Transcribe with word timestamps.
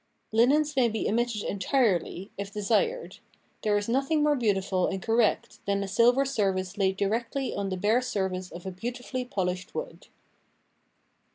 Linens 0.31 0.75
may 0.75 0.89
be 0.89 1.07
omitted 1.07 1.43
entirely, 1.43 2.31
if 2.35 2.51
desired. 2.51 3.19
There 3.61 3.77
is 3.77 3.87
nothing 3.87 4.23
more 4.23 4.35
beautiful 4.35 4.87
and 4.87 4.99
correct 4.99 5.59
than 5.67 5.83
a 5.83 5.87
silver 5.87 6.25
service 6.25 6.75
laid 6.75 6.97
directly 6.97 7.53
on 7.53 7.69
the 7.69 7.77
bare 7.77 8.01
surface 8.01 8.49
of 8.49 8.75
beautifully 8.77 9.25
oolished 9.37 9.75
wood. 9.75 10.07